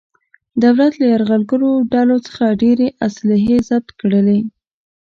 [0.63, 4.39] دولت له یرغلګرو ډولو څخه ډېرې اصلحې ضبط کړلې.